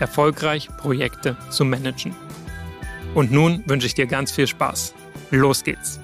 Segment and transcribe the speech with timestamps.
[0.00, 2.14] erfolgreich Projekte zu managen.
[3.14, 4.94] Und nun wünsche ich dir ganz viel Spaß.
[5.30, 6.00] Los geht's!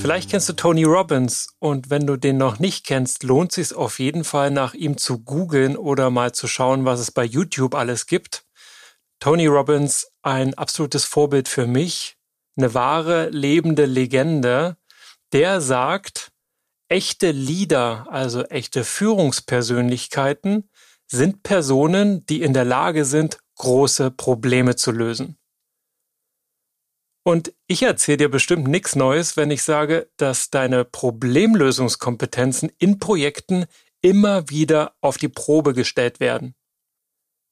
[0.00, 3.76] Vielleicht kennst du Tony Robbins und wenn du den noch nicht kennst, lohnt es sich
[3.76, 7.74] auf jeden Fall nach ihm zu googeln oder mal zu schauen, was es bei YouTube
[7.74, 8.44] alles gibt.
[9.18, 12.16] Tony Robbins, ein absolutes Vorbild für mich,
[12.56, 14.76] eine wahre lebende Legende,
[15.32, 16.30] der sagt,
[16.88, 20.70] echte Leader, also echte Führungspersönlichkeiten,
[21.10, 25.36] sind Personen, die in der Lage sind, große Probleme zu lösen.
[27.24, 33.66] Und ich erzähle dir bestimmt nichts Neues, wenn ich sage, dass deine Problemlösungskompetenzen in Projekten
[34.00, 36.54] immer wieder auf die Probe gestellt werden.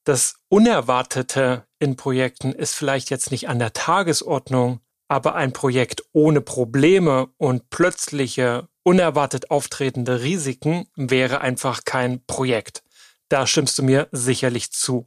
[0.04, 6.40] Das Unerwartete in Projekten ist vielleicht jetzt nicht an der Tagesordnung, aber ein Projekt ohne
[6.40, 12.82] Probleme und plötzliche, unerwartet auftretende Risiken wäre einfach kein Projekt.
[13.28, 15.06] Da stimmst du mir sicherlich zu.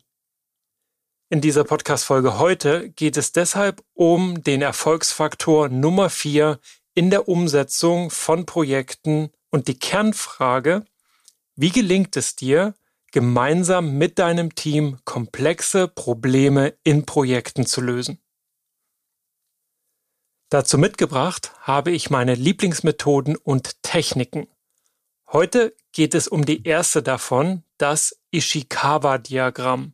[1.29, 6.59] In dieser Podcast-Folge heute geht es deshalb um den Erfolgsfaktor Nummer vier
[6.95, 10.85] in der Umsetzung von Projekten und die Kernfrage,
[11.55, 12.73] wie gelingt es dir,
[13.11, 18.19] gemeinsam mit deinem Team komplexe Probleme in Projekten zu lösen?
[20.49, 24.47] Dazu mitgebracht habe ich meine Lieblingsmethoden und Techniken.
[25.31, 29.93] Heute geht es um die erste davon, das Ishikawa-Diagramm.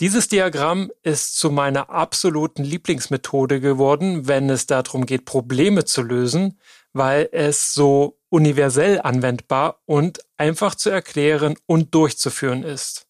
[0.00, 6.60] Dieses Diagramm ist zu meiner absoluten Lieblingsmethode geworden, wenn es darum geht, Probleme zu lösen,
[6.92, 13.08] weil es so universell anwendbar und einfach zu erklären und durchzuführen ist.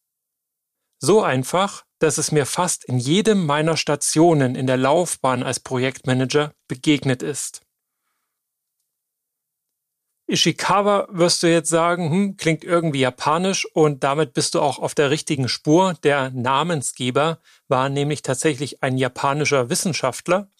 [0.98, 6.52] So einfach, dass es mir fast in jedem meiner Stationen in der Laufbahn als Projektmanager
[6.68, 7.60] begegnet ist.
[10.30, 14.94] Ishikawa wirst du jetzt sagen, hm, klingt irgendwie japanisch und damit bist du auch auf
[14.94, 15.94] der richtigen Spur.
[16.02, 20.50] Der Namensgeber war nämlich tatsächlich ein japanischer Wissenschaftler.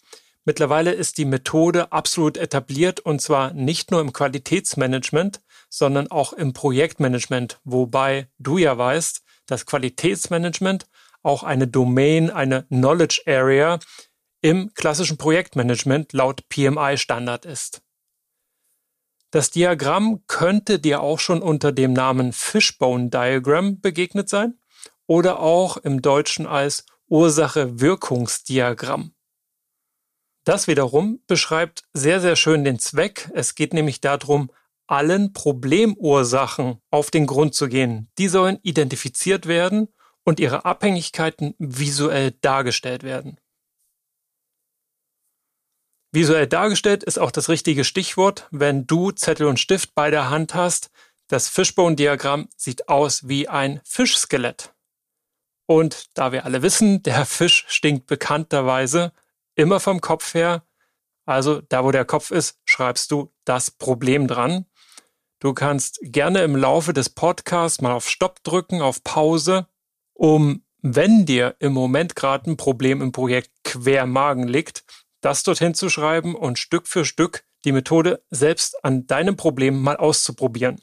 [0.47, 6.55] Mittlerweile ist die Methode absolut etabliert und zwar nicht nur im Qualitätsmanagement, sondern auch im
[6.55, 10.87] Projektmanagement, wobei du ja weißt, dass Qualitätsmanagement
[11.23, 13.81] auch eine Domain, eine Knowledge Area
[14.41, 17.83] im klassischen Projektmanagement laut PMI Standard ist.
[19.31, 24.59] Das Diagramm könnte dir auch schon unter dem Namen Fishbone Diagram begegnet sein
[25.06, 29.12] oder auch im Deutschen als Ursache-Wirkungsdiagramm.
[30.44, 33.31] Das wiederum beschreibt sehr, sehr schön den Zweck.
[33.34, 34.50] Es geht nämlich darum,
[34.87, 38.11] allen Problemursachen auf den Grund zu gehen.
[38.17, 39.88] Die sollen identifiziert werden
[40.25, 43.38] und ihre Abhängigkeiten visuell dargestellt werden.
[46.10, 50.54] Visuell dargestellt ist auch das richtige Stichwort, wenn du Zettel und Stift bei der Hand
[50.54, 50.91] hast.
[51.28, 54.72] Das Fishbone-Diagramm sieht aus wie ein Fischskelett.
[55.66, 59.12] Und da wir alle wissen, der Fisch stinkt bekannterweise
[59.54, 60.64] immer vom Kopf her.
[61.26, 64.64] Also da, wo der Kopf ist, schreibst du das Problem dran.
[65.40, 69.69] Du kannst gerne im Laufe des Podcasts mal auf Stopp drücken, auf Pause,
[70.14, 74.84] um, wenn dir im Moment gerade ein Problem im Projekt quer Magen liegt,
[75.20, 79.97] das dorthin zu schreiben und Stück für Stück die Methode selbst an deinem Problem mal
[79.97, 80.81] auszuprobieren.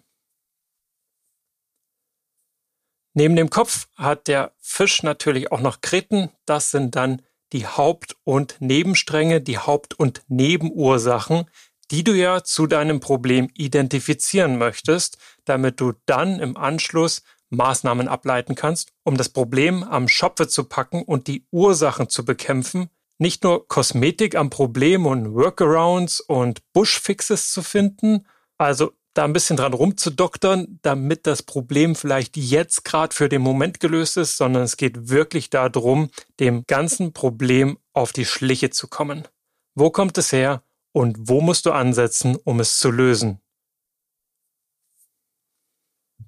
[3.13, 6.31] Neben dem Kopf hat der Fisch natürlich auch noch Kritten.
[6.45, 7.21] Das sind dann
[7.53, 11.49] die Haupt- und Nebenstränge, die Haupt- und Nebenursachen,
[11.91, 18.55] die du ja zu deinem Problem identifizieren möchtest, damit du dann im Anschluss Maßnahmen ableiten
[18.55, 23.67] kannst, um das Problem am Schopfe zu packen und die Ursachen zu bekämpfen, nicht nur
[23.67, 28.27] Kosmetik am Problem und Workarounds und Bushfixes zu finden,
[28.57, 33.79] also da ein bisschen dran rumzudoktern, damit das Problem vielleicht jetzt gerade für den Moment
[33.79, 36.09] gelöst ist, sondern es geht wirklich darum,
[36.39, 39.25] dem ganzen Problem auf die Schliche zu kommen.
[39.73, 43.39] Wo kommt es her und wo musst du ansetzen, um es zu lösen?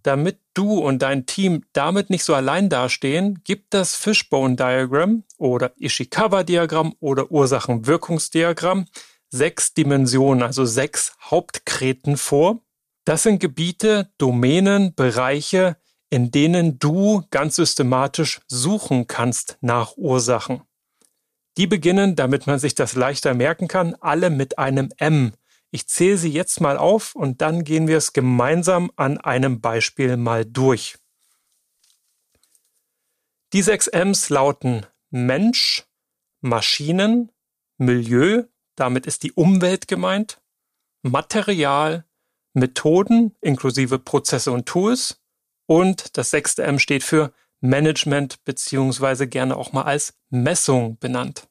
[0.08, 5.74] Damit du und dein Team damit nicht so allein dastehen, gibt das Fishbone Diagram oder
[5.76, 8.86] Ishikawa Diagramm oder Ursachen-Wirkungsdiagramm
[9.28, 12.62] sechs Dimensionen, also sechs Hauptkreten vor,
[13.04, 15.76] das sind Gebiete, Domänen, Bereiche,
[16.10, 20.62] in denen du ganz systematisch suchen kannst nach Ursachen.
[21.58, 25.34] Die beginnen, damit man sich das leichter merken kann, alle mit einem M.
[25.72, 30.18] Ich zähle sie jetzt mal auf und dann gehen wir es gemeinsam an einem Beispiel
[30.18, 30.98] mal durch.
[33.54, 35.86] Die sechs M's lauten Mensch,
[36.42, 37.32] Maschinen,
[37.78, 38.44] Milieu,
[38.76, 40.42] damit ist die Umwelt gemeint,
[41.02, 42.06] Material,
[42.54, 45.22] Methoden inklusive Prozesse und Tools.
[45.66, 51.48] Und das sechste M steht für Management beziehungsweise gerne auch mal als Messung benannt.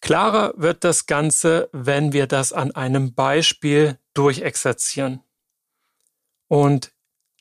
[0.00, 5.22] Klarer wird das Ganze, wenn wir das an einem Beispiel durchexerzieren.
[6.46, 6.92] Und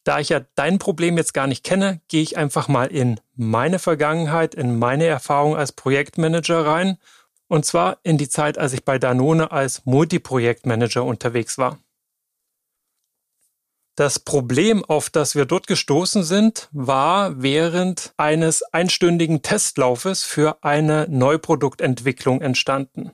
[0.04, 3.77] da ich ja dein Problem jetzt gar nicht kenne, gehe ich einfach mal in meine
[3.77, 6.98] Vergangenheit, in meine Erfahrung als Projektmanager rein
[7.48, 11.80] und zwar in die Zeit, als ich bei Danone als Multiprojektmanager unterwegs war.
[13.97, 21.07] Das Problem, auf das wir dort gestoßen sind, war während eines einstündigen Testlaufes für eine
[21.09, 23.09] Neuproduktentwicklung entstanden.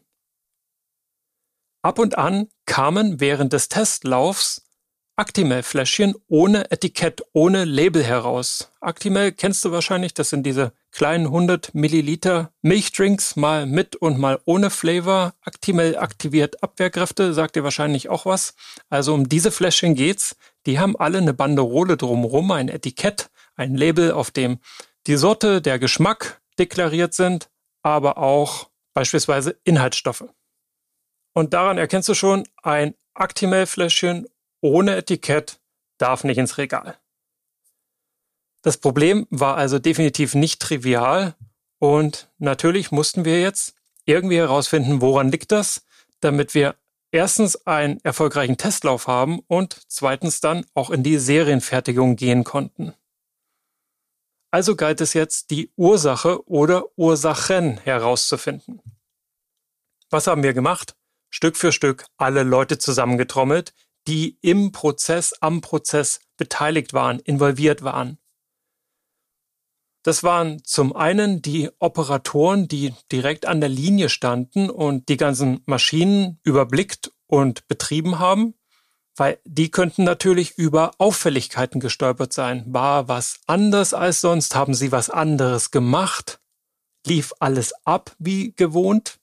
[1.83, 4.67] Ab und an kamen während des Testlaufs
[5.15, 8.73] Actimel-Fläschchen ohne Etikett, ohne Label heraus.
[8.81, 14.39] Actimel kennst du wahrscheinlich, das sind diese kleinen 100 Milliliter Milchdrinks, mal mit und mal
[14.45, 15.33] ohne Flavor.
[15.41, 18.55] Actimel aktiviert Abwehrkräfte, sagt dir wahrscheinlich auch was.
[18.89, 20.37] Also um diese Fläschchen geht's.
[20.65, 24.59] Die haben alle eine Banderole drumherum, ein Etikett, ein Label, auf dem
[25.07, 27.49] die Sorte, der Geschmack deklariert sind,
[27.81, 30.25] aber auch beispielsweise Inhaltsstoffe.
[31.33, 34.27] Und daran erkennst du schon, ein Actimel-Fläschchen
[34.61, 35.59] ohne Etikett
[35.97, 36.97] darf nicht ins Regal.
[38.63, 41.35] Das Problem war also definitiv nicht trivial
[41.79, 43.75] und natürlich mussten wir jetzt
[44.05, 45.85] irgendwie herausfinden, woran liegt das,
[46.21, 46.75] damit wir
[47.11, 52.93] erstens einen erfolgreichen Testlauf haben und zweitens dann auch in die Serienfertigung gehen konnten.
[54.49, 58.81] Also galt es jetzt, die Ursache oder Ursachen herauszufinden.
[60.09, 60.95] Was haben wir gemacht?
[61.29, 63.73] Stück für Stück alle Leute zusammengetrommelt,
[64.07, 68.19] die im Prozess, am Prozess beteiligt waren, involviert waren.
[70.03, 75.61] Das waren zum einen die Operatoren, die direkt an der Linie standen und die ganzen
[75.65, 78.53] Maschinen überblickt und betrieben haben,
[79.15, 82.65] weil die könnten natürlich über Auffälligkeiten gestolpert sein.
[82.67, 84.55] War was anders als sonst?
[84.55, 86.41] Haben sie was anderes gemacht?
[87.07, 89.19] Lief alles ab wie gewohnt?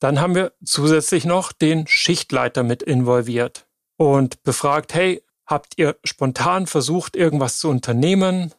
[0.00, 6.66] Dann haben wir zusätzlich noch den Schichtleiter mit involviert und befragt, hey, habt ihr spontan
[6.66, 8.52] versucht, irgendwas zu unternehmen?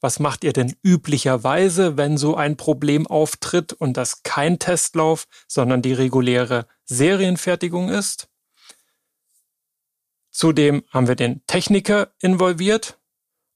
[0.00, 5.82] Was macht ihr denn üblicherweise, wenn so ein Problem auftritt und das kein Testlauf, sondern
[5.82, 8.28] die reguläre Serienfertigung ist?
[10.30, 12.98] Zudem haben wir den Techniker involviert,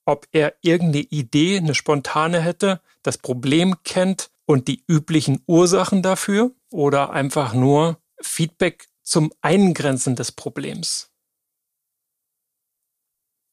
[0.05, 6.51] ob er irgendeine Idee, eine spontane hätte, das Problem kennt und die üblichen Ursachen dafür
[6.71, 11.14] oder einfach nur Feedback zum Eingrenzen des Problems.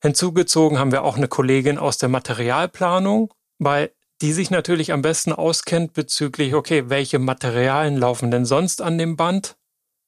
[0.02, 3.92] Hinzugezogen haben wir auch eine Kollegin aus der Materialplanung, weil
[4.22, 9.16] die sich natürlich am besten auskennt bezüglich, okay, welche Materialien laufen denn sonst an dem
[9.16, 9.58] Band?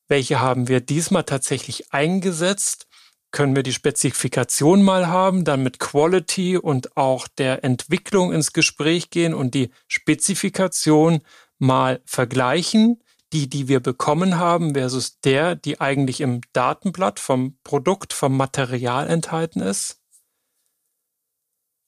[0.07, 2.87] Welche haben wir diesmal tatsächlich eingesetzt?
[3.31, 9.09] Können wir die Spezifikation mal haben, dann mit Quality und auch der Entwicklung ins Gespräch
[9.09, 11.21] gehen und die Spezifikation
[11.57, 13.02] mal vergleichen,
[13.33, 19.09] die, die wir bekommen haben, versus der, die eigentlich im Datenblatt vom Produkt, vom Material
[19.09, 19.99] enthalten ist.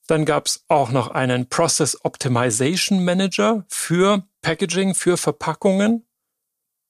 [0.08, 6.06] Dann gab es auch noch einen Process Optimization Manager für Packaging, für Verpackungen.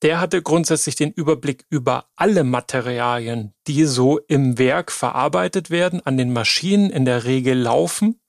[0.03, 6.19] Der hatte grundsätzlich den Überblick über alle Materialien, die so im Werk verarbeitet werden, an
[6.19, 8.21] den Maschinen in der Regel laufen,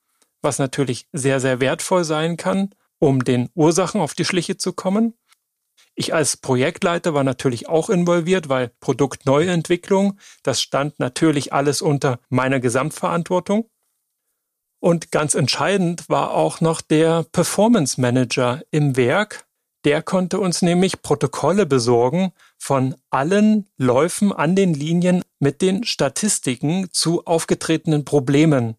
[0.41, 5.13] was natürlich sehr, sehr wertvoll sein kann, um den Ursachen auf die Schliche zu kommen.
[5.99, 12.59] Ich als Projektleiter war natürlich auch involviert, weil Produktneuentwicklung, das stand natürlich alles unter meiner
[12.59, 13.67] Gesamtverantwortung.
[14.79, 19.47] Und ganz entscheidend war auch noch der Performance Manager im Werk.
[19.85, 26.89] Der konnte uns nämlich Protokolle besorgen von allen Läufen an den Linien mit den Statistiken
[26.91, 28.75] zu aufgetretenen Problemen,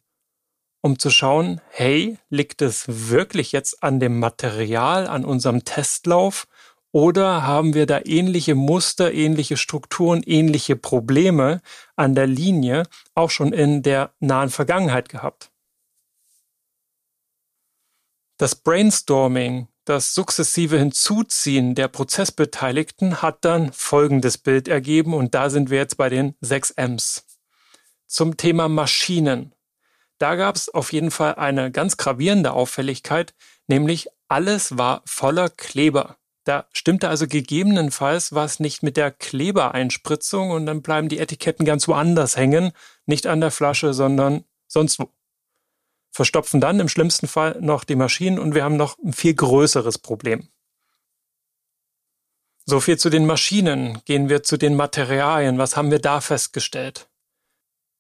[0.83, 6.47] um zu schauen, hey, liegt es wirklich jetzt an dem Material, an unserem Testlauf
[6.93, 11.61] oder haben wir da ähnliche Muster, ähnliche Strukturen, ähnliche Probleme
[11.97, 15.51] an der Linie auch schon in der nahen Vergangenheit gehabt?
[18.39, 25.71] Das Brainstorming, das sukzessive Hinzuziehen der Prozessbeteiligten hat dann folgendes Bild ergeben und da sind
[25.71, 27.27] wir jetzt bei den 6 Ms.
[28.07, 29.55] Zum Thema Maschinen.
[30.19, 33.35] Da gab es auf jeden Fall eine ganz gravierende Auffälligkeit,
[33.67, 36.17] nämlich alles war voller Kleber.
[36.49, 41.87] Da stimmte also gegebenenfalls was nicht mit der Klebereinspritzung und dann bleiben die Etiketten ganz
[41.89, 42.73] woanders hängen,
[43.05, 45.13] nicht an der Flasche, sondern sonst wo
[46.11, 49.99] verstopfen dann im schlimmsten Fall noch die Maschinen und wir haben noch ein viel größeres
[49.99, 50.49] Problem.
[52.65, 54.01] So viel zu den Maschinen.
[54.07, 55.59] Gehen wir zu den Materialien.
[55.59, 57.11] Was haben wir da festgestellt?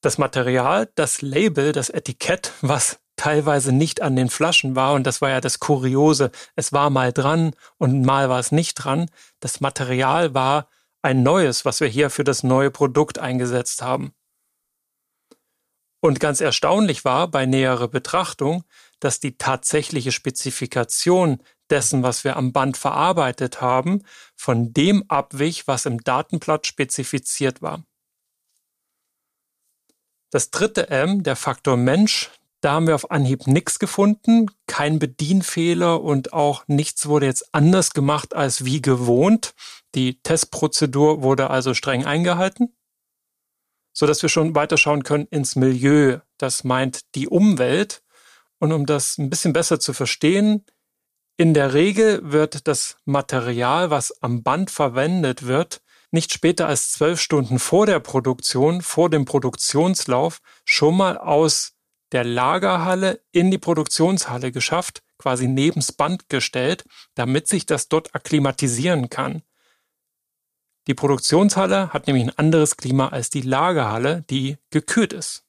[0.00, 5.20] Das Material, das Label, das Etikett, was teilweise nicht an den Flaschen war, und das
[5.20, 9.10] war ja das Kuriose, es war mal dran und mal war es nicht dran.
[9.40, 10.68] Das Material war
[11.02, 14.12] ein neues, was wir hier für das neue Produkt eingesetzt haben.
[16.00, 18.64] Und ganz erstaunlich war bei näherer Betrachtung,
[19.00, 24.04] dass die tatsächliche Spezifikation dessen, was wir am Band verarbeitet haben,
[24.36, 27.84] von dem abwich, was im Datenblatt spezifiziert war.
[30.30, 36.02] Das dritte M, der Faktor Mensch, da haben wir auf Anhieb nichts gefunden, kein Bedienfehler
[36.02, 39.54] und auch nichts wurde jetzt anders gemacht als wie gewohnt.
[39.94, 42.74] Die Testprozedur wurde also streng eingehalten
[43.98, 46.20] so dass wir schon weiterschauen können ins Milieu.
[46.38, 48.00] Das meint die Umwelt.
[48.60, 50.64] Und um das ein bisschen besser zu verstehen,
[51.36, 55.80] in der Regel wird das Material, was am Band verwendet wird,
[56.12, 61.74] nicht später als zwölf Stunden vor der Produktion, vor dem Produktionslauf, schon mal aus
[62.12, 66.84] der Lagerhalle in die Produktionshalle geschafft, quasi nebens Band gestellt,
[67.14, 69.42] damit sich das dort akklimatisieren kann.
[70.86, 75.44] Die Produktionshalle hat nämlich ein anderes Klima als die Lagerhalle, die gekühlt ist.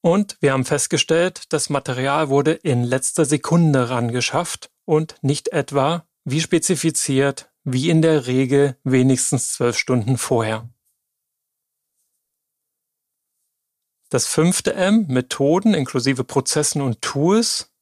[0.00, 6.40] Und wir haben festgestellt, das Material wurde in letzter Sekunde rangeschafft und nicht etwa, wie
[6.40, 10.70] spezifiziert, wie in der Regel wenigstens zwölf Stunden vorher.
[14.08, 17.72] Das fünfte M, Methoden inklusive Prozessen und Tools,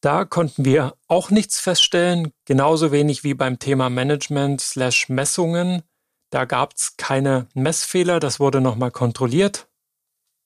[0.00, 5.82] da konnten wir auch nichts feststellen, genauso wenig wie beim Thema Management slash Messungen.
[6.30, 9.68] Da gab es keine Messfehler, das wurde nochmal kontrolliert.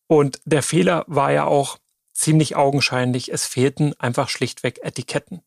[0.06, 1.78] Und der Fehler war ja auch
[2.12, 5.42] ziemlich augenscheinlich, es fehlten einfach schlichtweg Etiketten.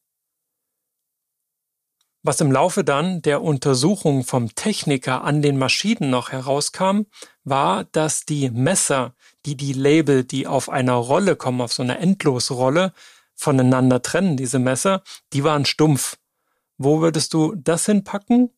[2.25, 7.01] Was im Laufe dann der Untersuchung vom Techniker an den Maschinen noch herauskam,
[7.43, 9.13] war, dass die Messer,
[9.45, 12.93] die die Label, die auf einer Rolle kommen, auf so einer Endlosrolle,
[13.35, 16.17] voneinander trennen, diese Messer, die waren stumpf.
[16.77, 18.51] Wo würdest du das hinpacken?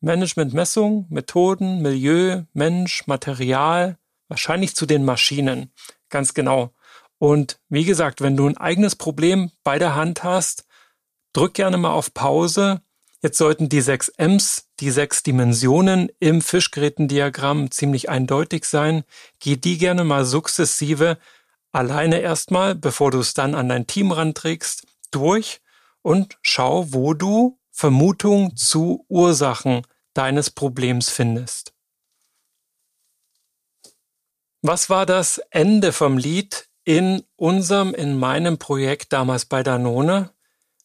[0.00, 3.98] Management, Messung, Methoden, Milieu, Mensch, Material,
[4.28, 5.72] wahrscheinlich zu den Maschinen.
[6.08, 6.72] Ganz genau.
[7.18, 10.66] Und wie gesagt, wenn du ein eigenes Problem bei der Hand hast,
[11.32, 12.82] drück gerne mal auf Pause.
[13.22, 19.04] Jetzt sollten die sechs Ms, die sechs Dimensionen im Fischgrätendiagramm ziemlich eindeutig sein.
[19.38, 21.18] Geh die gerne mal sukzessive
[21.70, 25.60] alleine erstmal, bevor du es dann an dein Team ranträgst, durch
[26.02, 29.82] und schau, wo du Vermutung zu Ursachen
[30.14, 31.72] deines Problems findest.
[34.62, 40.30] Was war das Ende vom Lied in unserem, in meinem Projekt damals bei Danone?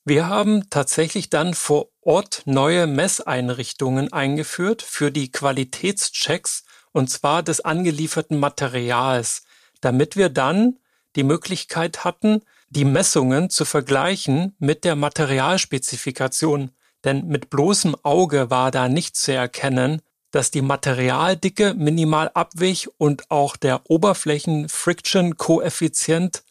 [0.05, 7.61] Wir haben tatsächlich dann vor Ort neue Messeinrichtungen eingeführt für die Qualitätschecks und zwar des
[7.61, 9.43] angelieferten Materials
[9.81, 10.79] damit wir dann
[11.15, 16.69] die Möglichkeit hatten, die Messungen zu vergleichen mit der Materialspezifikation.
[17.03, 23.31] Denn mit bloßem Auge war da nicht zu erkennen, dass die Materialdicke minimal abwich und
[23.31, 26.43] auch der Oberflächen-Friction-Koeffizient,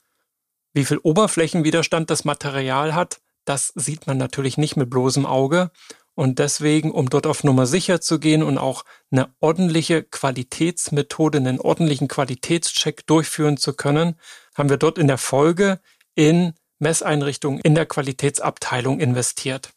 [0.72, 5.70] wie viel Oberflächenwiderstand das Material hat, das sieht man natürlich nicht mit bloßem Auge.
[6.14, 11.60] Und deswegen, um dort auf Nummer sicher zu gehen und auch eine ordentliche Qualitätsmethode, einen
[11.60, 14.18] ordentlichen Qualitätscheck durchführen zu können,
[14.54, 15.80] haben wir dort in der Folge
[16.14, 19.70] in Messeinrichtungen in der Qualitätsabteilung investiert.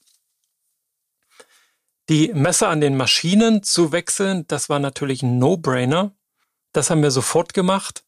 [2.09, 6.15] Die Messer an den Maschinen zu wechseln, das war natürlich ein No-Brainer.
[6.71, 8.03] Das haben wir sofort gemacht.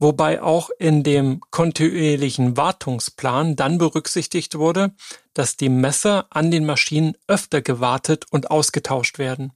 [0.00, 4.92] Wobei auch in dem kontinuierlichen Wartungsplan dann berücksichtigt wurde,
[5.34, 9.52] dass die Messer an den Maschinen öfter gewartet und ausgetauscht werden.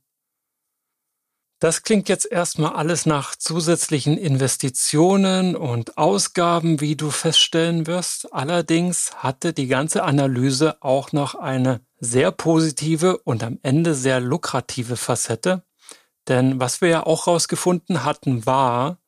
[1.60, 8.34] Das klingt jetzt erstmal alles nach zusätzlichen Investitionen und Ausgaben, wie du feststellen wirst.
[8.34, 14.96] Allerdings hatte die ganze Analyse auch noch eine sehr positive und am Ende sehr lukrative
[14.96, 15.62] Facette.
[16.28, 18.98] Denn was wir ja auch herausgefunden hatten, war,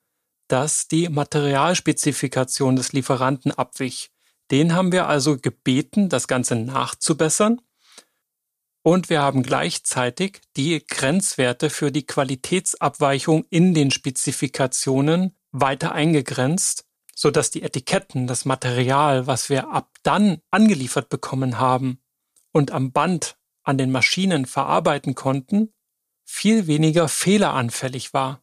[0.49, 4.11] dass die Materialspezifikation des Lieferanten abwich.
[4.51, 7.61] Den haben wir also gebeten, das Ganze nachzubessern.
[8.83, 17.33] Und wir haben gleichzeitig die Grenzwerte für die Qualitätsabweichung in den Spezifikationen weiter eingegrenzt, so
[17.33, 21.99] dass die Etiketten, das Material, was wir ab dann angeliefert bekommen haben
[22.53, 25.73] und am Band an den Maschinen verarbeiten konnten,
[26.25, 28.43] viel weniger fehleranfällig war.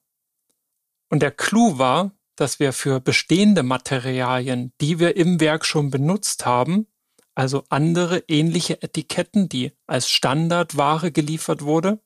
[1.10, 6.46] Und der Clou war, dass wir für bestehende Materialien, die wir im Werk schon benutzt
[6.46, 6.88] haben,
[7.36, 12.00] also andere ähnliche Etiketten, die als Standardware geliefert wurde,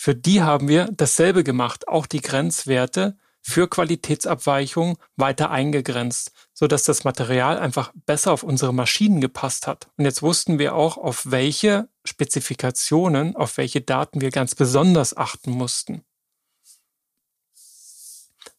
[0.00, 6.84] für die haben wir dasselbe gemacht, auch die Grenzwerte für Qualitätsabweichungen weiter eingegrenzt, so dass
[6.84, 9.88] das Material einfach besser auf unsere Maschinen gepasst hat.
[9.96, 15.50] Und jetzt wussten wir auch, auf welche Spezifikationen, auf welche Daten wir ganz besonders achten
[15.50, 16.04] mussten.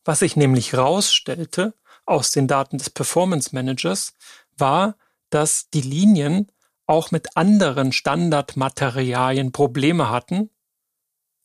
[0.10, 1.75] Was sich nämlich rausstellte
[2.08, 4.16] aus den Daten des Performance Managers,
[4.58, 4.96] war,
[5.30, 6.51] dass die Linien
[6.88, 10.50] auch mit anderen Standardmaterialien Probleme hatten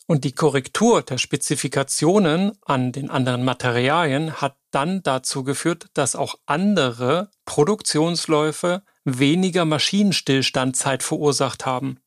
[0.06, 6.36] und die Korrektur der Spezifikationen an den anderen Materialien hat dann dazu geführt, dass auch
[6.46, 12.00] andere Produktionsläufe weniger Maschinenstillstandzeit verursacht haben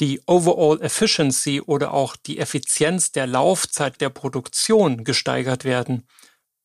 [0.00, 6.06] die Overall Efficiency oder auch die Effizienz der Laufzeit der Produktion gesteigert werden,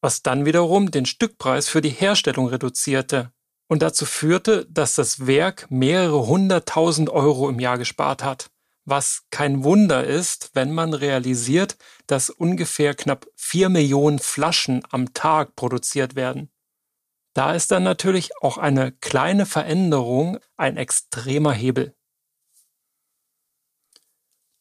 [0.01, 3.31] was dann wiederum den Stückpreis für die Herstellung reduzierte
[3.67, 8.51] und dazu führte, dass das Werk mehrere hunderttausend Euro im Jahr gespart hat,
[8.85, 11.77] was kein Wunder ist, wenn man realisiert,
[12.07, 16.51] dass ungefähr knapp vier Millionen Flaschen am Tag produziert werden.
[17.33, 21.94] Da ist dann natürlich auch eine kleine Veränderung ein extremer Hebel.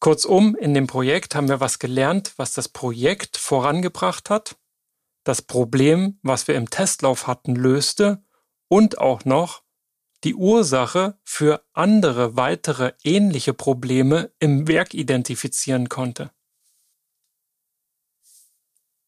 [0.05, 4.55] Kurzum, in dem Projekt haben wir was gelernt, was das Projekt vorangebracht hat,
[5.23, 8.23] das Problem, was wir im Testlauf hatten, löste
[8.67, 9.63] und auch noch
[10.23, 16.29] die Ursache für andere weitere ähnliche Probleme im Werk identifizieren konnte.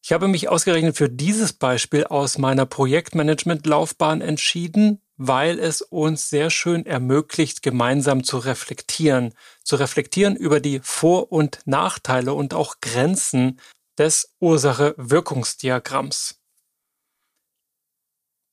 [0.02, 6.48] Ich habe mich ausgerechnet für dieses Beispiel aus meiner Projektmanagement-Laufbahn entschieden, weil es uns sehr
[6.48, 13.60] schön ermöglicht, gemeinsam zu reflektieren, zu reflektieren über die Vor- und Nachteile und auch Grenzen
[13.98, 16.36] des Ursache-Wirkungsdiagramms.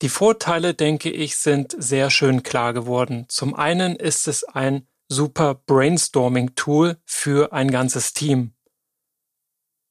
[0.02, 3.26] Die Vorteile, denke ich, sind sehr schön klar geworden.
[3.28, 8.52] Zum einen ist es ein super Brainstorming-Tool für ein ganzes Team.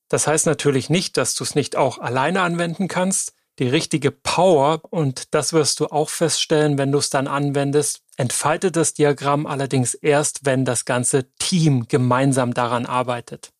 [0.09, 4.81] Das heißt natürlich nicht, dass du es nicht auch alleine anwenden kannst die richtige Power,
[4.89, 9.93] und das wirst du auch feststellen, wenn du es dann anwendest, entfaltet das Diagramm allerdings
[9.93, 13.51] erst, wenn das ganze Team gemeinsam daran arbeitet.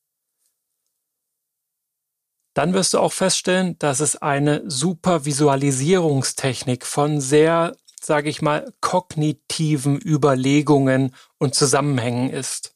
[2.54, 8.74] Dann wirst du auch feststellen, dass es eine super Visualisierungstechnik von sehr, sage ich mal,
[8.80, 12.74] kognitiven Überlegungen und Zusammenhängen ist.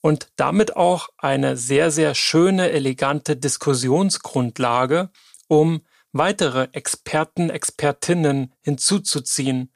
[0.00, 5.10] Und damit auch eine sehr, sehr schöne, elegante Diskussionsgrundlage,
[5.48, 5.82] um
[6.12, 9.72] weitere Experten, Expertinnen hinzuzuziehen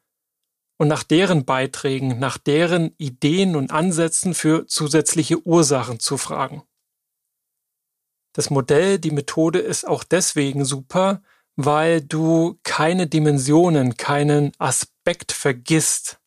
[0.78, 6.62] und nach deren Beiträgen, nach deren Ideen und Ansätzen für zusätzliche Ursachen zu fragen.
[8.32, 11.22] Das Modell, die Methode ist auch deswegen super,
[11.56, 16.18] weil du keine Dimensionen, keinen Aspekt vergisst.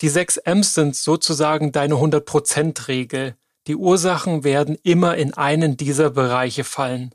[0.00, 3.36] Die sechs M's sind sozusagen deine 100%-Regel.
[3.66, 7.14] Die Ursachen werden immer in einen dieser Bereiche fallen.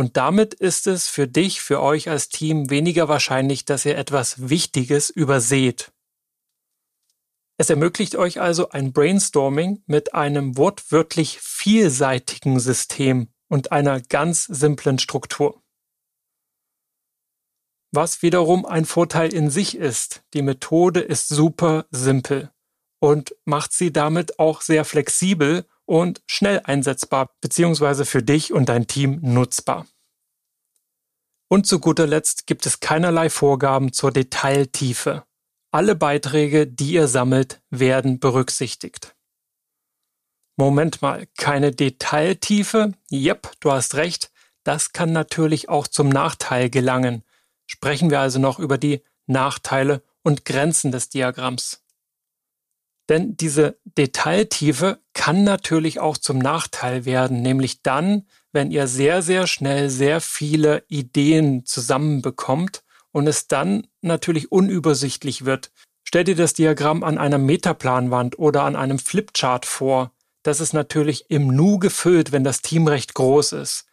[0.00, 4.48] Und damit ist es für dich, für euch als Team weniger wahrscheinlich, dass ihr etwas
[4.48, 5.92] Wichtiges überseht.
[7.58, 14.98] Es ermöglicht euch also ein Brainstorming mit einem wortwörtlich vielseitigen System und einer ganz simplen
[14.98, 15.62] Struktur.
[17.92, 20.22] Was wiederum ein Vorteil in sich ist.
[20.32, 22.50] Die Methode ist super simpel
[23.00, 28.86] und macht sie damit auch sehr flexibel und schnell einsetzbar beziehungsweise für dich und dein
[28.86, 29.88] Team nutzbar.
[31.48, 35.24] Und zu guter Letzt gibt es keinerlei Vorgaben zur Detailtiefe.
[35.72, 39.16] Alle Beiträge, die ihr sammelt, werden berücksichtigt.
[40.56, 42.92] Moment mal, keine Detailtiefe?
[43.10, 44.30] Yep, du hast recht.
[44.62, 47.24] das kann natürlich auch zum Nachteil gelangen.
[47.66, 51.82] Sprechen wir also noch über die Nachteile und Grenzen des Diagramms.
[53.10, 59.48] Denn diese Detailtiefe kann natürlich auch zum Nachteil werden, nämlich dann, wenn ihr sehr, sehr
[59.48, 65.72] schnell sehr viele Ideen zusammenbekommt und es dann natürlich unübersichtlich wird.
[66.04, 70.12] Stell dir das Diagramm an einer Metaplanwand oder an einem Flipchart vor.
[70.44, 73.86] Das ist natürlich im Nu gefüllt, wenn das Team recht groß ist.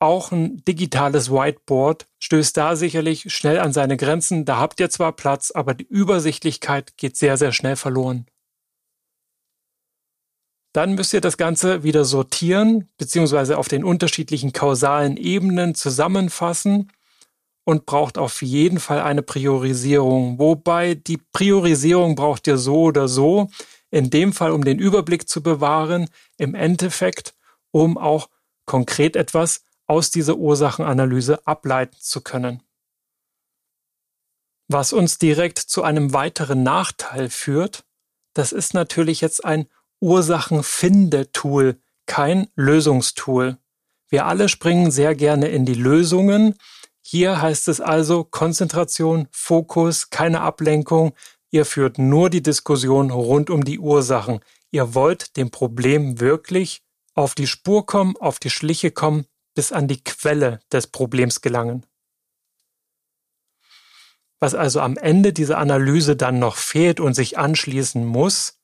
[0.00, 4.44] Auch ein digitales Whiteboard stößt da sicherlich schnell an seine Grenzen.
[4.44, 8.26] Da habt ihr zwar Platz, aber die Übersichtlichkeit geht sehr, sehr schnell verloren.
[10.72, 16.92] Dann müsst ihr das Ganze wieder sortieren, beziehungsweise auf den unterschiedlichen kausalen Ebenen zusammenfassen
[17.64, 20.38] und braucht auf jeden Fall eine Priorisierung.
[20.38, 23.50] Wobei die Priorisierung braucht ihr so oder so.
[23.90, 27.34] In dem Fall, um den Überblick zu bewahren, im Endeffekt,
[27.72, 28.28] um auch
[28.64, 32.62] konkret etwas aus dieser Ursachenanalyse ableiten zu können.
[34.68, 37.84] Was uns direkt zu einem weiteren Nachteil führt,
[38.34, 39.66] das ist natürlich jetzt ein
[40.00, 43.58] Ursachenfinde-Tool, kein Lösungstool.
[44.08, 46.54] Wir alle springen sehr gerne in die Lösungen.
[47.00, 51.14] Hier heißt es also Konzentration, Fokus, keine Ablenkung.
[51.50, 54.40] Ihr führt nur die Diskussion rund um die Ursachen.
[54.70, 56.82] Ihr wollt dem Problem wirklich
[57.14, 59.26] auf die Spur kommen, auf die Schliche kommen,
[59.58, 61.84] bis an die Quelle des Problems gelangen.
[64.38, 68.60] Was also am Ende dieser Analyse dann noch fehlt und sich anschließen muss,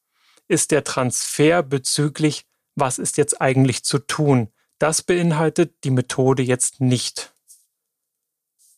[0.46, 4.52] ist der Transfer bezüglich, was ist jetzt eigentlich zu tun.
[4.78, 7.34] Das beinhaltet die Methode jetzt nicht.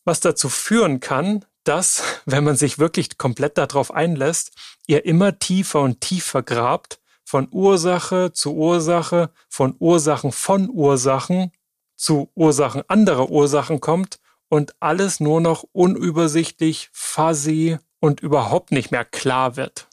[0.03, 4.53] Was dazu führen kann, dass, wenn man sich wirklich komplett darauf einlässt,
[4.87, 11.51] ihr immer tiefer und tiefer grabt, von Ursache zu Ursache, von Ursachen von Ursachen
[11.97, 19.03] zu Ursachen anderer Ursachen kommt und alles nur noch unübersichtlich, fuzzy und überhaupt nicht mehr
[19.03, 19.89] klar wird.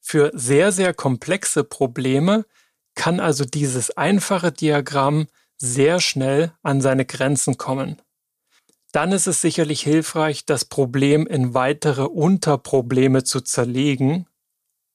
[0.00, 2.46] Für sehr, sehr komplexe Probleme
[2.94, 8.00] kann also dieses einfache Diagramm sehr schnell an seine Grenzen kommen.
[8.92, 14.26] Dann ist es sicherlich hilfreich, das Problem in weitere Unterprobleme zu zerlegen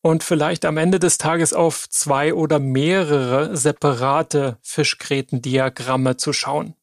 [0.05, 6.75] und vielleicht am Ende des Tages auf zwei oder mehrere separate Fischgrätendiagramme zu schauen.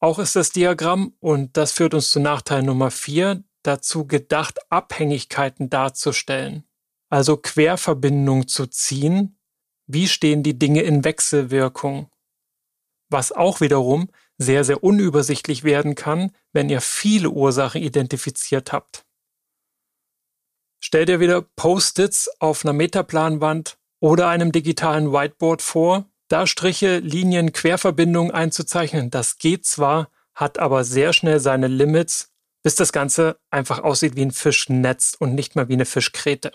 [0.00, 5.70] Auch ist das Diagramm, und das führt uns zu Nachteil Nummer vier, dazu gedacht, Abhängigkeiten
[5.70, 6.64] darzustellen,
[7.08, 9.38] also Querverbindungen zu ziehen.
[9.86, 12.10] Wie stehen die Dinge in Wechselwirkung?
[13.08, 19.07] Was auch wiederum sehr, sehr unübersichtlich werden kann, wenn ihr viele Ursachen identifiziert habt.
[20.80, 26.08] Stell dir wieder Post-its auf einer Metaplanwand oder einem digitalen Whiteboard vor.
[26.28, 32.76] Da Striche, Linien, Querverbindungen einzuzeichnen, das geht zwar, hat aber sehr schnell seine Limits, bis
[32.76, 36.52] das Ganze einfach aussieht wie ein Fischnetz und nicht mal wie eine Fischkrete.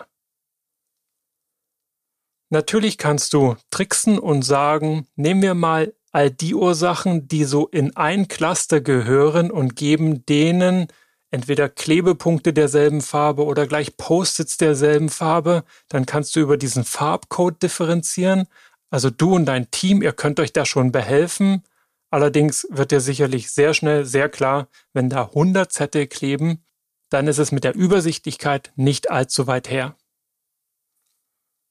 [2.50, 7.96] Natürlich kannst du tricksen und sagen, nehmen wir mal all die Ursachen, die so in
[7.96, 10.86] ein Cluster gehören und geben denen
[11.34, 17.60] entweder Klebepunkte derselben Farbe oder gleich Post-its derselben Farbe, dann kannst du über diesen Farbcode
[17.60, 18.46] differenzieren.
[18.88, 21.64] Also du und dein Team, ihr könnt euch da schon behelfen.
[22.10, 26.64] Allerdings wird dir sicherlich sehr schnell sehr klar, wenn da 100 Zettel kleben,
[27.10, 29.96] dann ist es mit der Übersichtlichkeit nicht allzu weit her.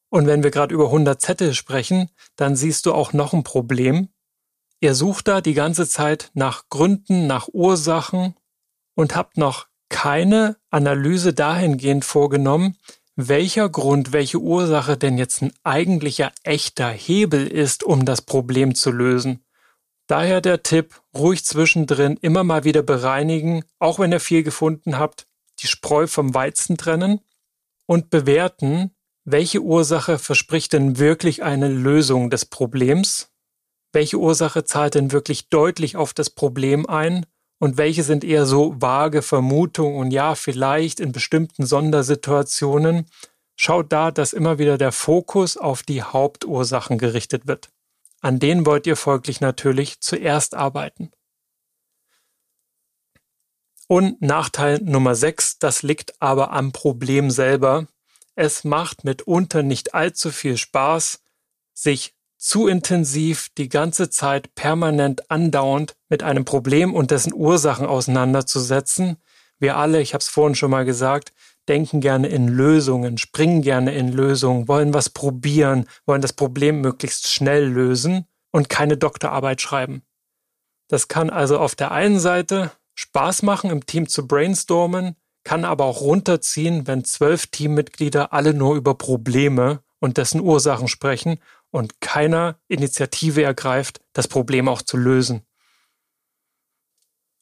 [0.09, 4.09] Und wenn wir gerade über 100 Zettel sprechen, dann siehst du auch noch ein Problem.
[4.81, 8.35] Ihr sucht da die ganze Zeit nach Gründen, nach Ursachen
[8.95, 12.77] und habt noch keine Analyse dahingehend vorgenommen,
[13.15, 18.91] welcher Grund, welche Ursache denn jetzt ein eigentlicher echter Hebel ist, um das Problem zu
[18.91, 19.45] lösen.
[20.07, 25.27] Daher der Tipp, ruhig zwischendrin immer mal wieder bereinigen, auch wenn ihr viel gefunden habt,
[25.59, 27.21] die Spreu vom Weizen trennen
[27.85, 28.91] und bewerten,
[29.25, 33.31] welche Ursache verspricht denn wirklich eine Lösung des Problems,
[33.93, 37.25] welche Ursache zahlt denn wirklich deutlich auf das Problem ein
[37.63, 43.05] und welche sind eher so vage Vermutungen und ja, vielleicht in bestimmten Sondersituationen.
[43.55, 47.69] Schaut da, dass immer wieder der Fokus auf die Hauptursachen gerichtet wird.
[48.19, 51.11] An denen wollt ihr folglich natürlich zuerst arbeiten.
[53.87, 57.87] Und Nachteil Nummer 6, das liegt aber am Problem selber.
[58.35, 61.21] Es macht mitunter nicht allzu viel Spaß,
[61.73, 69.15] sich zu intensiv die ganze Zeit permanent andauernd mit einem Problem und dessen Ursachen auseinanderzusetzen.
[69.59, 71.31] Wir alle, ich habe es vorhin schon mal gesagt,
[71.69, 77.31] denken gerne in Lösungen, springen gerne in Lösungen, wollen was probieren, wollen das Problem möglichst
[77.31, 78.25] schnell lösen.
[78.55, 80.03] und keine Doktorarbeit schreiben.
[80.87, 85.85] Das kann also auf der einen Seite Spaß machen, im Team zu brainstormen, kann aber
[85.85, 91.39] auch runterziehen, wenn zwölf Teammitglieder alle nur über Probleme und dessen Ursachen sprechen
[91.73, 95.41] und keiner Initiative ergreift, das Problem auch zu lösen.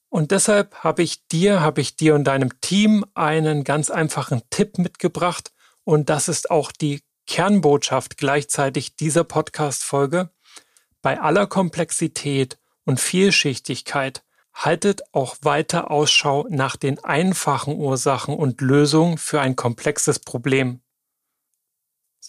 [0.08, 4.78] Und deshalb habe ich dir, habe ich dir und deinem Team einen ganz einfachen Tipp
[4.78, 5.52] mitgebracht
[5.84, 10.30] und das ist auch die Kernbotschaft gleichzeitig dieser Podcast-Folge.
[11.02, 19.18] Bei aller Komplexität und Vielschichtigkeit haltet auch weiter Ausschau nach den einfachen Ursachen und Lösungen
[19.18, 20.82] für ein komplexes Problem.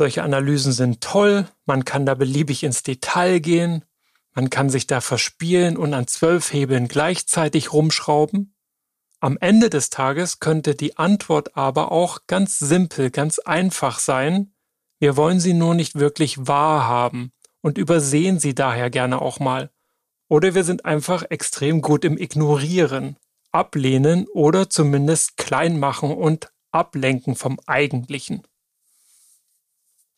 [0.03, 3.85] Solche Analysen sind toll, man kann da beliebig ins Detail gehen,
[4.35, 8.53] man kann sich da verspielen und an zwölf Hebeln gleichzeitig rumschrauben.
[9.21, 14.53] Am Ende des Tages könnte die Antwort aber auch ganz simpel, ganz einfach sein.
[14.99, 19.71] Wir wollen sie nur nicht wirklich wahrhaben und übersehen sie daher gerne auch mal.
[20.27, 23.19] Oder wir sind einfach extrem gut im Ignorieren,
[23.53, 28.43] Ablehnen oder zumindest klein machen und ablenken vom Eigentlichen.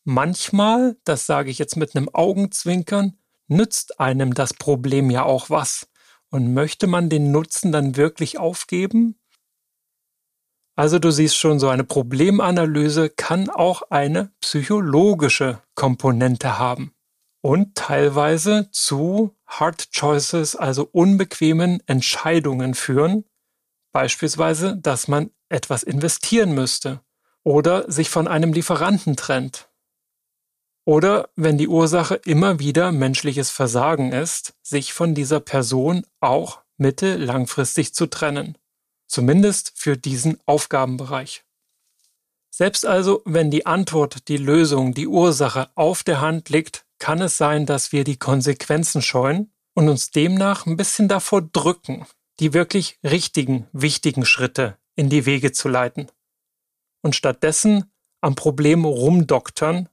[0.05, 5.89] Manchmal, das sage ich jetzt mit einem Augenzwinkern, nützt einem das Problem ja auch was.
[6.29, 9.19] Und möchte man den Nutzen dann wirklich aufgeben?
[10.77, 16.93] Also du siehst schon, so eine Problemanalyse kann auch eine psychologische Komponente haben
[17.41, 23.25] und teilweise zu Hard Choices, also unbequemen Entscheidungen führen,
[23.93, 27.01] beispielsweise, dass man etwas investieren müsste
[27.45, 29.69] oder sich von einem Lieferanten trennt
[30.85, 37.23] oder wenn die Ursache immer wieder menschliches Versagen ist, sich von dieser Person auch mittel
[37.23, 38.59] langfristig zu trennen.
[39.07, 41.45] Zumindest für diesen Aufgabenbereich.
[42.51, 47.37] Selbst also, wenn die Antwort, die Lösung, die Ursache auf der Hand liegt, kann es
[47.37, 52.07] sein, dass wir die Konsequenzen scheuen und uns demnach ein bisschen davor drücken,
[52.41, 56.11] die wirklich richtigen, wichtigen Schritte in die Wege zu leiten.
[57.03, 59.89] Und stattdessen am Problem rumdoktern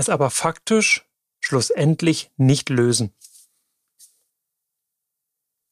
[0.00, 1.06] es aber faktisch
[1.40, 3.14] schlussendlich nicht lösen.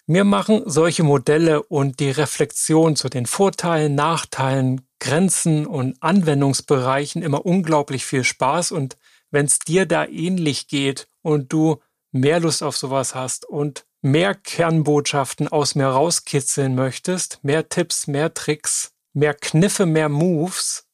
[0.07, 7.45] Mir machen solche Modelle und die Reflexion zu den Vorteilen, Nachteilen, Grenzen und Anwendungsbereichen immer
[7.45, 8.97] unglaublich viel Spaß und
[9.31, 11.77] wenn es dir da ähnlich geht und du
[12.11, 18.33] mehr Lust auf sowas hast und mehr Kernbotschaften aus mir rauskitzeln möchtest, mehr Tipps, mehr
[18.33, 20.88] Tricks, mehr Kniffe, mehr Moves,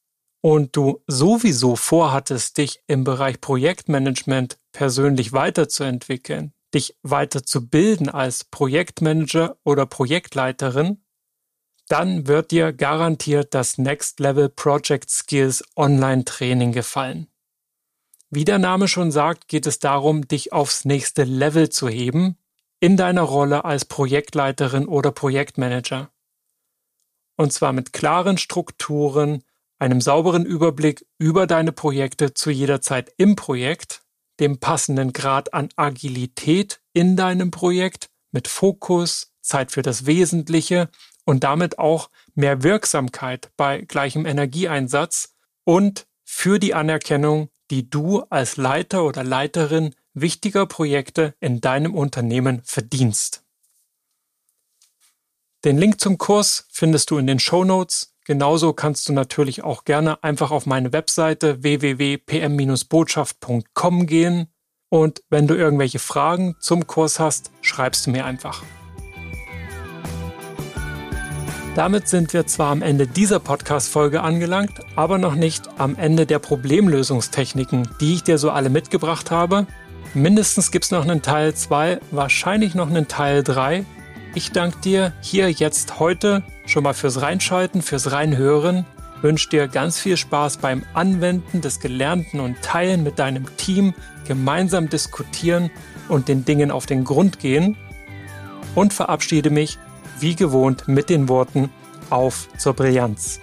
[0.45, 9.87] und du sowieso vorhattest, dich im Bereich Projektmanagement persönlich weiterzuentwickeln, dich weiterzubilden als Projektmanager oder
[9.87, 11.03] Projektleiterin,
[11.87, 17.25] dann wird dir garantiert das Next Level Project Skills Online Training gefallen.
[18.29, 22.37] Wie der Name schon sagt, geht es darum, dich aufs nächste Level zu heben
[22.79, 26.11] in deiner Rolle als Projektleiterin oder Projektmanager.
[27.35, 29.43] Und zwar mit klaren Strukturen,
[29.79, 34.01] einem sauberen Überblick über deine Projekte zu jeder Zeit im Projekt,
[34.39, 40.89] dem passenden Grad an Agilität in deinem Projekt mit Fokus, Zeit für das Wesentliche
[41.25, 48.57] und damit auch mehr Wirksamkeit bei gleichem Energieeinsatz und für die Anerkennung, die du als
[48.57, 53.43] Leiter oder Leiterin wichtiger Projekte in deinem Unternehmen verdienst.
[55.63, 59.85] Den Link zum Kurs findest du in den Show Notes Genauso kannst du natürlich auch
[59.85, 64.47] gerne einfach auf meine Webseite www.pm-botschaft.com gehen
[64.89, 68.63] und wenn du irgendwelche Fragen zum Kurs hast, schreibst du mir einfach.
[71.75, 76.39] Damit sind wir zwar am Ende dieser Podcast-Folge angelangt, aber noch nicht am Ende der
[76.39, 79.67] Problemlösungstechniken, die ich dir so alle mitgebracht habe.
[80.15, 83.85] Mindestens gibt es noch einen Teil 2, wahrscheinlich noch einen Teil 3
[84.35, 88.85] ich danke dir hier jetzt heute schon mal fürs Reinschalten, fürs Reinhören.
[89.21, 93.93] Wünsche dir ganz viel Spaß beim Anwenden des Gelernten und Teilen mit deinem Team,
[94.27, 95.71] gemeinsam diskutieren
[96.09, 97.77] und den Dingen auf den Grund gehen.
[98.75, 99.79] Und verabschiede mich
[100.19, 101.69] wie gewohnt mit den Worten
[102.09, 103.39] auf zur Brillanz.